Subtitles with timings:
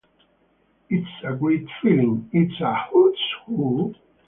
[0.89, 3.93] "It's a Great Feeling" is a "Who's Who?